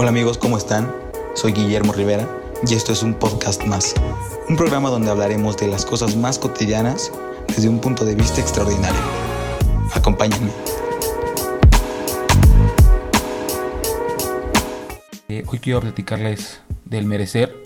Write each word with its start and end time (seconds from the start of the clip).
Hola 0.00 0.10
amigos, 0.10 0.38
¿cómo 0.38 0.56
están? 0.56 0.94
Soy 1.34 1.50
Guillermo 1.50 1.92
Rivera 1.92 2.24
y 2.64 2.72
esto 2.74 2.92
es 2.92 3.02
un 3.02 3.14
podcast 3.14 3.64
más. 3.64 3.96
Un 4.48 4.56
programa 4.56 4.90
donde 4.90 5.10
hablaremos 5.10 5.56
de 5.56 5.66
las 5.66 5.84
cosas 5.84 6.14
más 6.14 6.38
cotidianas 6.38 7.10
desde 7.48 7.68
un 7.68 7.80
punto 7.80 8.04
de 8.04 8.14
vista 8.14 8.40
extraordinario. 8.40 9.00
Acompáñenme. 9.92 10.52
Eh, 15.28 15.42
hoy 15.48 15.58
quiero 15.58 15.80
platicarles 15.80 16.60
del 16.84 17.04
merecer 17.04 17.60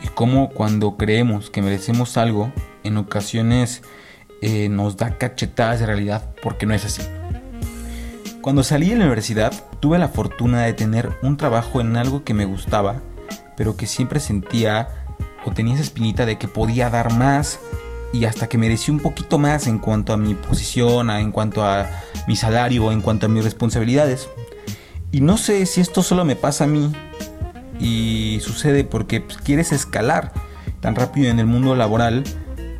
y 0.00 0.06
cómo 0.06 0.50
cuando 0.50 0.96
creemos 0.96 1.50
que 1.50 1.60
merecemos 1.60 2.16
algo, 2.16 2.52
en 2.84 2.98
ocasiones 2.98 3.82
eh, 4.42 4.68
nos 4.68 4.96
da 4.96 5.18
cachetadas 5.18 5.80
de 5.80 5.86
realidad 5.86 6.36
porque 6.40 6.66
no 6.66 6.74
es 6.74 6.84
así. 6.84 7.02
Cuando 8.44 8.62
salí 8.62 8.90
de 8.90 8.96
la 8.96 9.04
universidad 9.04 9.54
tuve 9.80 9.98
la 9.98 10.08
fortuna 10.08 10.64
de 10.64 10.74
tener 10.74 11.16
un 11.22 11.38
trabajo 11.38 11.80
en 11.80 11.96
algo 11.96 12.24
que 12.24 12.34
me 12.34 12.44
gustaba, 12.44 13.00
pero 13.56 13.74
que 13.74 13.86
siempre 13.86 14.20
sentía 14.20 14.90
o 15.46 15.52
tenía 15.52 15.72
esa 15.72 15.82
espinita 15.82 16.26
de 16.26 16.36
que 16.36 16.46
podía 16.46 16.90
dar 16.90 17.10
más 17.14 17.58
y 18.12 18.26
hasta 18.26 18.46
que 18.46 18.58
merecí 18.58 18.90
un 18.90 19.00
poquito 19.00 19.38
más 19.38 19.66
en 19.66 19.78
cuanto 19.78 20.12
a 20.12 20.18
mi 20.18 20.34
posición, 20.34 21.08
en 21.08 21.32
cuanto 21.32 21.64
a 21.64 21.88
mi 22.28 22.36
salario, 22.36 22.92
en 22.92 23.00
cuanto 23.00 23.24
a 23.24 23.28
mis 23.30 23.44
responsabilidades. 23.44 24.28
Y 25.10 25.22
no 25.22 25.38
sé 25.38 25.64
si 25.64 25.80
esto 25.80 26.02
solo 26.02 26.26
me 26.26 26.36
pasa 26.36 26.64
a 26.64 26.66
mí 26.66 26.92
y 27.80 28.40
sucede 28.42 28.84
porque 28.84 29.22
pues, 29.22 29.38
quieres 29.38 29.72
escalar 29.72 30.32
tan 30.80 30.96
rápido 30.96 31.30
en 31.30 31.38
el 31.38 31.46
mundo 31.46 31.74
laboral 31.76 32.24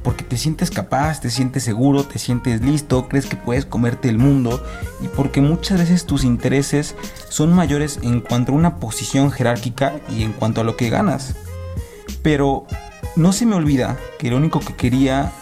porque 0.05 0.23
te 0.23 0.37
sientes 0.37 0.71
capaz, 0.71 1.21
te 1.21 1.31
sientes 1.31 1.65
seguro, 1.65 2.05
te 2.05 2.19
sientes 2.19 2.61
listo, 2.61 3.09
crees 3.09 3.27
que 3.27 3.37
puedes 3.37 3.65
comerte 3.65 4.11
el 4.11 4.19
mundo 4.19 4.63
y 5.01 5.09
porque 5.09 5.41
muchas 5.41 5.79
veces 5.79 6.05
tus 6.05 6.25
intereses 6.25 6.95
son 7.31 7.55
mayores 7.55 7.99
en 8.03 8.21
cuanto 8.21 8.53
a 8.53 8.55
una 8.55 8.77
posición 8.77 9.33
jerárquica 9.33 9.95
y 10.11 10.23
en 10.23 10.33
cuanto 10.33 10.61
a 10.61 10.65
lo 10.65 10.77
que 10.77 10.91
ganas. 10.91 11.35
Pero 12.23 12.67
no 13.17 13.33
se 13.33 13.47
me 13.47 13.57
olvida 13.57 13.97
que 14.19 14.31
lo 14.31 14.37
único 14.37 14.61
que 14.61 14.75
quería 14.75 15.33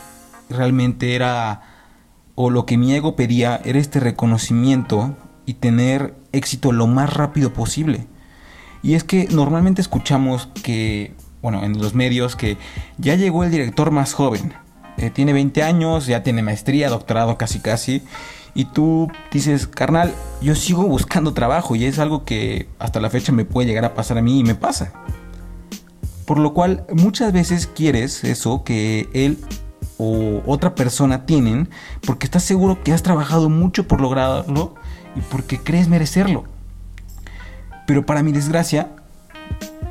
realmente 0.48 1.16
era, 1.16 1.62
o 2.36 2.48
lo 2.48 2.64
que 2.64 2.78
mi 2.78 2.94
ego 2.94 3.16
pedía, 3.16 3.60
era 3.64 3.80
este 3.80 3.98
reconocimiento 3.98 5.16
y 5.44 5.54
tener 5.54 6.14
éxito 6.30 6.70
lo 6.70 6.86
más 6.86 7.12
rápido 7.12 7.52
posible. 7.52 8.06
Y 8.82 8.94
es 8.94 9.02
que 9.02 9.26
normalmente 9.28 9.80
escuchamos 9.80 10.48
que 10.62 11.14
bueno, 11.42 11.64
en 11.64 11.78
los 11.78 11.94
medios 11.94 12.36
que 12.36 12.56
ya 12.98 13.16
llegó 13.16 13.44
el 13.44 13.50
director 13.50 13.90
más 13.90 14.14
joven. 14.14 14.54
Eh, 14.96 15.10
tiene 15.10 15.32
20 15.32 15.62
años, 15.62 16.06
ya 16.06 16.22
tiene 16.22 16.42
maestría, 16.42 16.88
doctorado 16.88 17.36
casi 17.36 17.58
casi. 17.58 18.02
Y 18.54 18.66
tú 18.66 19.10
dices, 19.32 19.66
carnal, 19.66 20.14
yo 20.40 20.54
sigo 20.54 20.86
buscando 20.86 21.34
trabajo 21.34 21.74
y 21.74 21.84
es 21.86 21.98
algo 21.98 22.24
que 22.24 22.68
hasta 22.78 23.00
la 23.00 23.10
fecha 23.10 23.32
me 23.32 23.44
puede 23.44 23.66
llegar 23.66 23.84
a 23.84 23.94
pasar 23.94 24.18
a 24.18 24.22
mí 24.22 24.38
y 24.38 24.44
me 24.44 24.54
pasa. 24.54 24.92
Por 26.26 26.38
lo 26.38 26.54
cual 26.54 26.86
muchas 26.92 27.32
veces 27.32 27.66
quieres 27.66 28.22
eso 28.24 28.62
que 28.62 29.08
él 29.12 29.38
o 29.98 30.42
otra 30.46 30.74
persona 30.74 31.26
tienen 31.26 31.68
porque 32.06 32.26
estás 32.26 32.44
seguro 32.44 32.82
que 32.82 32.92
has 32.92 33.02
trabajado 33.02 33.48
mucho 33.48 33.88
por 33.88 34.00
lograrlo 34.00 34.74
y 35.16 35.20
porque 35.20 35.58
crees 35.58 35.88
merecerlo. 35.88 36.44
Pero 37.86 38.06
para 38.06 38.22
mi 38.22 38.32
desgracia, 38.32 38.90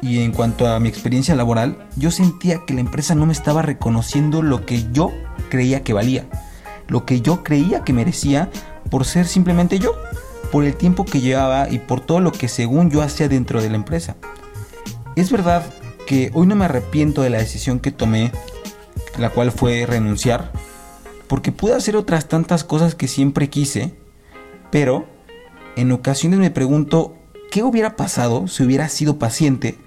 y 0.02 0.20
en 0.24 0.32
cuanto 0.32 0.68
a 0.68 0.80
mi 0.80 0.90
experiencia 0.90 1.36
laboral, 1.36 1.88
yo 1.96 2.10
sentía 2.10 2.66
que 2.66 2.74
la 2.74 2.82
empresa 2.82 3.14
no 3.14 3.28
me 3.28 3.34
estaba 3.34 3.62
reconociendo 3.62 4.42
lo 4.42 4.66
que 4.66 4.92
yo 4.92 5.12
creía 5.50 5.84
que 5.84 5.94
valía, 5.94 6.26
lo 6.88 7.06
que 7.06 7.22
yo 7.22 7.44
creía 7.44 7.84
que 7.84 7.94
merecía 7.94 8.50
por 8.90 9.06
ser 9.06 9.28
simplemente 9.28 9.78
yo, 9.78 9.94
por 10.52 10.66
el 10.66 10.76
tiempo 10.76 11.06
que 11.06 11.22
llevaba 11.22 11.70
y 11.70 11.78
por 11.78 12.02
todo 12.02 12.20
lo 12.20 12.32
que 12.32 12.48
según 12.48 12.90
yo 12.90 13.02
hacía 13.02 13.30
dentro 13.30 13.62
de 13.62 13.70
la 13.70 13.76
empresa. 13.76 14.16
Es 15.16 15.32
verdad 15.32 15.64
que 16.08 16.32
hoy 16.34 16.48
no 16.48 16.56
me 16.56 16.66
arrepiento 16.66 17.22
de 17.22 17.30
la 17.30 17.38
decisión 17.38 17.80
que 17.80 17.92
tomé, 17.92 18.32
la 19.20 19.30
cual 19.30 19.52
fue 19.52 19.86
renunciar, 19.86 20.52
porque 21.28 21.52
pude 21.52 21.76
hacer 21.76 21.96
otras 21.96 22.28
tantas 22.28 22.64
cosas 22.64 22.96
que 22.96 23.08
siempre 23.08 23.50
quise, 23.50 23.94
pero 24.72 25.06
en 25.76 25.92
ocasiones 25.92 26.40
me 26.40 26.50
pregunto 26.50 27.16
qué 27.52 27.64
hubiera 27.64 27.96
pasado 27.96 28.48
si 28.48 28.64
hubiera 28.64 28.90
sido 28.90 29.20
paciente 29.20 29.78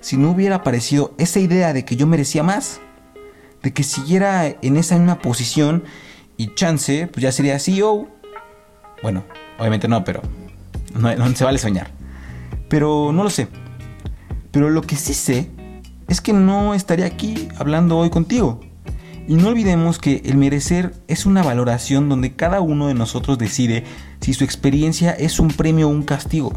si 0.00 0.16
no 0.16 0.30
hubiera 0.30 0.56
aparecido 0.56 1.14
esa 1.18 1.40
idea 1.40 1.72
de 1.72 1.84
que 1.84 1.96
yo 1.96 2.06
merecía 2.06 2.42
más, 2.42 2.80
de 3.62 3.72
que 3.72 3.82
siguiera 3.82 4.46
en 4.46 4.76
esa 4.76 4.96
misma 4.96 5.18
posición 5.18 5.84
y 6.36 6.54
chance, 6.54 7.06
pues 7.06 7.22
ya 7.22 7.32
sería 7.32 7.58
CEO. 7.58 8.08
Bueno, 9.02 9.24
obviamente 9.58 9.88
no, 9.88 10.04
pero 10.04 10.22
no, 10.94 11.14
no 11.14 11.36
se 11.36 11.44
vale 11.44 11.58
soñar. 11.58 11.90
Pero 12.68 13.12
no 13.12 13.24
lo 13.24 13.30
sé. 13.30 13.48
Pero 14.50 14.70
lo 14.70 14.82
que 14.82 14.96
sí 14.96 15.14
sé 15.14 15.50
es 16.08 16.20
que 16.20 16.32
no 16.32 16.74
estaría 16.74 17.06
aquí 17.06 17.48
hablando 17.56 17.98
hoy 17.98 18.10
contigo. 18.10 18.60
Y 19.28 19.34
no 19.34 19.48
olvidemos 19.48 19.98
que 19.98 20.22
el 20.24 20.36
merecer 20.36 20.94
es 21.06 21.24
una 21.24 21.42
valoración 21.42 22.08
donde 22.08 22.32
cada 22.32 22.60
uno 22.60 22.88
de 22.88 22.94
nosotros 22.94 23.38
decide 23.38 23.84
si 24.20 24.34
su 24.34 24.42
experiencia 24.42 25.12
es 25.12 25.38
un 25.38 25.48
premio 25.48 25.86
o 25.86 25.90
un 25.90 26.02
castigo. 26.02 26.52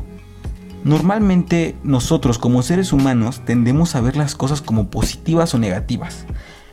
Normalmente 0.83 1.75
nosotros 1.83 2.38
como 2.38 2.61
seres 2.61 2.91
humanos 2.91 3.41
tendemos 3.45 3.95
a 3.95 4.01
ver 4.01 4.17
las 4.17 4.35
cosas 4.35 4.61
como 4.61 4.89
positivas 4.89 5.53
o 5.53 5.59
negativas. 5.59 6.25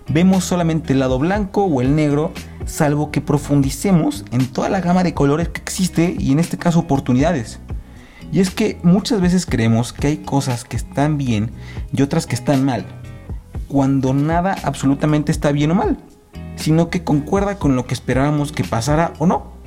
Vemos 0.09 0.45
solamente 0.45 0.93
el 0.93 0.99
lado 0.99 1.21
blanco 1.21 1.65
o 1.65 1.81
el 1.81 1.95
negro, 1.95 2.33
salvo 2.67 3.13
que 3.13 3.21
profundicemos 3.21 4.25
en 4.33 4.47
toda 4.47 4.69
la 4.69 4.81
gama 4.81 5.05
de 5.05 5.15
colores 5.15 5.49
que 5.49 5.61
existe 5.61 6.17
y 6.19 6.33
en 6.33 6.41
este 6.41 6.59
caso 6.59 6.81
oportunidades. 6.81 7.61
Y 8.33 8.41
es 8.41 8.51
que 8.51 8.79
muchas 8.83 9.21
veces 9.21 9.47
creemos 9.47 9.93
que 9.93 10.09
hay 10.09 10.17
cosas 10.17 10.65
que 10.65 10.77
están 10.77 11.17
bien 11.17 11.53
y 11.93 12.03
otras 12.03 12.27
que 12.27 12.35
están 12.35 12.65
mal, 12.65 12.87
cuando 13.69 14.13
nada 14.13 14.57
absolutamente 14.65 15.31
está 15.31 15.53
bien 15.53 15.71
o 15.71 15.77
mal, 15.77 15.99
sino 16.57 16.91
que 16.91 17.05
concuerda 17.05 17.59
con 17.59 17.77
lo 17.77 17.87
que 17.87 17.95
esperábamos 17.95 18.51
que 18.51 18.65
pasara 18.65 19.13
o 19.19 19.27
no. 19.27 19.60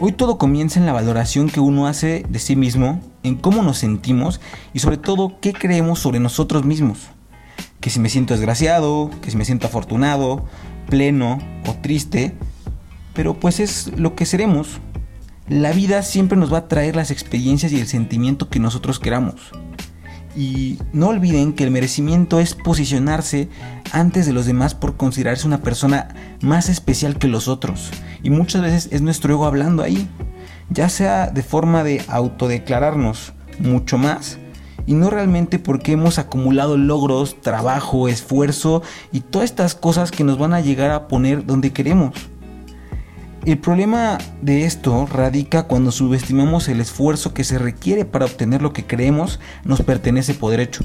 Hoy 0.00 0.12
todo 0.12 0.38
comienza 0.38 0.78
en 0.78 0.86
la 0.86 0.92
valoración 0.92 1.48
que 1.48 1.58
uno 1.58 1.88
hace 1.88 2.24
de 2.28 2.38
sí 2.38 2.54
mismo, 2.54 3.00
en 3.24 3.34
cómo 3.34 3.64
nos 3.64 3.78
sentimos 3.78 4.40
y 4.72 4.78
sobre 4.78 4.96
todo 4.96 5.40
qué 5.40 5.52
creemos 5.52 5.98
sobre 5.98 6.20
nosotros 6.20 6.64
mismos. 6.64 7.08
Que 7.80 7.90
si 7.90 7.98
me 7.98 8.08
siento 8.08 8.32
desgraciado, 8.34 9.10
que 9.20 9.32
si 9.32 9.36
me 9.36 9.44
siento 9.44 9.66
afortunado, 9.66 10.44
pleno 10.88 11.40
o 11.66 11.74
triste, 11.82 12.36
pero 13.12 13.34
pues 13.34 13.58
es 13.58 13.90
lo 13.96 14.14
que 14.14 14.24
seremos. 14.24 14.78
La 15.48 15.72
vida 15.72 16.04
siempre 16.04 16.38
nos 16.38 16.52
va 16.52 16.58
a 16.58 16.68
traer 16.68 16.94
las 16.94 17.10
experiencias 17.10 17.72
y 17.72 17.80
el 17.80 17.88
sentimiento 17.88 18.48
que 18.48 18.60
nosotros 18.60 19.00
queramos. 19.00 19.50
Y 20.38 20.78
no 20.92 21.08
olviden 21.08 21.52
que 21.52 21.64
el 21.64 21.72
merecimiento 21.72 22.38
es 22.38 22.54
posicionarse 22.54 23.48
antes 23.90 24.24
de 24.24 24.32
los 24.32 24.46
demás 24.46 24.72
por 24.72 24.96
considerarse 24.96 25.48
una 25.48 25.62
persona 25.62 26.14
más 26.42 26.68
especial 26.68 27.18
que 27.18 27.26
los 27.26 27.48
otros. 27.48 27.90
Y 28.22 28.30
muchas 28.30 28.62
veces 28.62 28.88
es 28.92 29.02
nuestro 29.02 29.34
ego 29.34 29.46
hablando 29.46 29.82
ahí, 29.82 30.08
ya 30.70 30.90
sea 30.90 31.26
de 31.26 31.42
forma 31.42 31.82
de 31.82 32.04
autodeclararnos 32.06 33.32
mucho 33.58 33.98
más 33.98 34.38
y 34.86 34.94
no 34.94 35.10
realmente 35.10 35.58
porque 35.58 35.90
hemos 35.90 36.20
acumulado 36.20 36.76
logros, 36.76 37.40
trabajo, 37.40 38.06
esfuerzo 38.06 38.84
y 39.10 39.22
todas 39.22 39.50
estas 39.50 39.74
cosas 39.74 40.12
que 40.12 40.22
nos 40.22 40.38
van 40.38 40.54
a 40.54 40.60
llegar 40.60 40.92
a 40.92 41.08
poner 41.08 41.46
donde 41.46 41.72
queremos. 41.72 42.14
El 43.44 43.58
problema 43.58 44.18
de 44.42 44.66
esto 44.66 45.06
radica 45.06 45.64
cuando 45.64 45.90
subestimamos 45.90 46.68
el 46.68 46.80
esfuerzo 46.80 47.32
que 47.32 47.44
se 47.44 47.58
requiere 47.58 48.04
para 48.04 48.26
obtener 48.26 48.60
lo 48.60 48.72
que 48.72 48.84
creemos 48.84 49.40
nos 49.64 49.80
pertenece 49.82 50.34
por 50.34 50.50
derecho. 50.50 50.84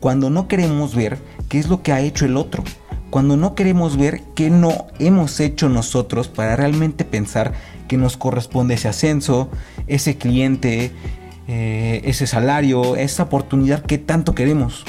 Cuando 0.00 0.30
no 0.30 0.48
queremos 0.48 0.94
ver 0.94 1.18
qué 1.48 1.58
es 1.58 1.68
lo 1.68 1.82
que 1.82 1.92
ha 1.92 2.00
hecho 2.00 2.24
el 2.24 2.36
otro. 2.36 2.64
Cuando 3.10 3.36
no 3.36 3.54
queremos 3.54 3.96
ver 3.96 4.22
qué 4.34 4.50
no 4.50 4.86
hemos 4.98 5.40
hecho 5.40 5.68
nosotros 5.68 6.28
para 6.28 6.56
realmente 6.56 7.04
pensar 7.04 7.52
que 7.86 7.96
nos 7.96 8.16
corresponde 8.16 8.74
ese 8.74 8.88
ascenso, 8.88 9.48
ese 9.86 10.16
cliente, 10.18 10.92
eh, 11.46 12.02
ese 12.04 12.26
salario, 12.26 12.96
esa 12.96 13.24
oportunidad 13.24 13.82
que 13.82 13.98
tanto 13.98 14.34
queremos. 14.34 14.84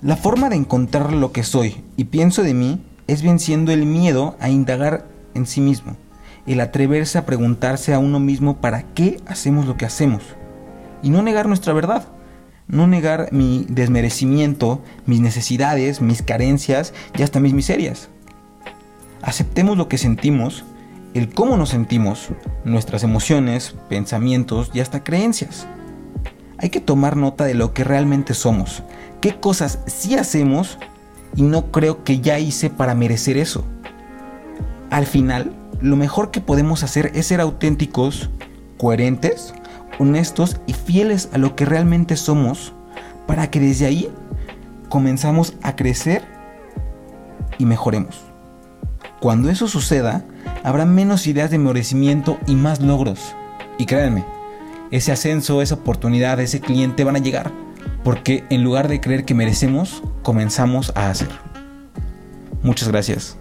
La 0.00 0.16
forma 0.16 0.50
de 0.50 0.56
encontrar 0.56 1.12
lo 1.12 1.32
que 1.32 1.44
soy 1.44 1.82
y 1.96 2.04
pienso 2.04 2.42
de 2.42 2.54
mí 2.54 2.80
es 3.06 3.22
venciendo 3.22 3.72
el 3.72 3.86
miedo 3.86 4.36
a 4.40 4.48
indagar 4.48 5.06
en 5.34 5.46
sí 5.46 5.60
mismo, 5.60 5.96
el 6.46 6.60
atreverse 6.60 7.18
a 7.18 7.26
preguntarse 7.26 7.94
a 7.94 7.98
uno 7.98 8.20
mismo 8.20 8.58
para 8.58 8.82
qué 8.94 9.20
hacemos 9.26 9.66
lo 9.66 9.76
que 9.76 9.86
hacemos 9.86 10.22
y 11.02 11.10
no 11.10 11.22
negar 11.22 11.46
nuestra 11.46 11.74
verdad, 11.74 12.08
no 12.66 12.86
negar 12.86 13.28
mi 13.30 13.66
desmerecimiento, 13.68 14.82
mis 15.04 15.20
necesidades, 15.20 16.00
mis 16.00 16.22
carencias 16.22 16.94
y 17.16 17.22
hasta 17.22 17.40
mis 17.40 17.52
miserias. 17.52 18.08
Aceptemos 19.20 19.76
lo 19.76 19.86
que 19.86 19.98
sentimos, 19.98 20.64
el 21.12 21.28
cómo 21.28 21.58
nos 21.58 21.68
sentimos, 21.68 22.30
nuestras 22.64 23.04
emociones, 23.04 23.76
pensamientos 23.88 24.70
y 24.72 24.80
hasta 24.80 25.04
creencias. 25.04 25.66
Hay 26.56 26.70
que 26.70 26.80
tomar 26.80 27.16
nota 27.16 27.44
de 27.44 27.54
lo 27.54 27.74
que 27.74 27.84
realmente 27.84 28.32
somos, 28.32 28.82
qué 29.20 29.38
cosas 29.38 29.80
sí 29.86 30.16
hacemos 30.16 30.78
y 31.36 31.42
no 31.42 31.70
creo 31.70 32.04
que 32.04 32.20
ya 32.20 32.38
hice 32.38 32.70
para 32.70 32.94
merecer 32.94 33.36
eso. 33.36 33.64
Al 34.90 35.06
final, 35.06 35.52
lo 35.80 35.96
mejor 35.96 36.30
que 36.30 36.40
podemos 36.40 36.82
hacer 36.82 37.10
es 37.14 37.26
ser 37.26 37.40
auténticos, 37.40 38.30
coherentes, 38.78 39.54
honestos 39.98 40.60
y 40.66 40.72
fieles 40.72 41.28
a 41.32 41.38
lo 41.38 41.56
que 41.56 41.64
realmente 41.64 42.16
somos 42.16 42.72
para 43.26 43.50
que 43.50 43.60
desde 43.60 43.86
ahí 43.86 44.08
comenzamos 44.88 45.54
a 45.62 45.76
crecer 45.76 46.22
y 47.58 47.66
mejoremos. 47.66 48.20
Cuando 49.20 49.50
eso 49.50 49.68
suceda, 49.68 50.24
habrá 50.62 50.84
menos 50.84 51.26
ideas 51.26 51.50
de 51.50 51.58
merecimiento 51.58 52.38
y 52.46 52.54
más 52.54 52.80
logros. 52.80 53.34
Y 53.78 53.86
créanme, 53.86 54.24
ese 54.90 55.12
ascenso, 55.12 55.62
esa 55.62 55.76
oportunidad, 55.76 56.38
ese 56.40 56.60
cliente 56.60 57.04
van 57.04 57.16
a 57.16 57.20
llegar. 57.20 57.50
Porque 58.02 58.44
en 58.50 58.62
lugar 58.62 58.88
de 58.88 59.00
creer 59.00 59.24
que 59.24 59.34
merecemos, 59.34 60.02
comenzamos 60.24 60.90
a 60.96 61.10
hacer. 61.10 61.28
Muchas 62.64 62.88
gracias. 62.88 63.36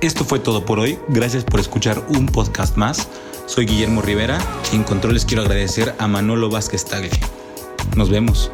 Esto 0.00 0.24
fue 0.24 0.40
todo 0.40 0.64
por 0.64 0.80
hoy. 0.80 0.98
Gracias 1.08 1.44
por 1.44 1.60
escuchar 1.60 2.02
un 2.08 2.26
podcast 2.26 2.76
más. 2.76 3.08
Soy 3.46 3.66
Guillermo 3.66 4.02
Rivera 4.02 4.38
y 4.72 4.76
en 4.76 4.84
controles 4.84 5.24
quiero 5.24 5.42
agradecer 5.42 5.94
a 5.98 6.08
Manolo 6.08 6.50
Vázquez 6.50 6.84
Tagle. 6.84 7.10
Nos 7.96 8.10
vemos. 8.10 8.50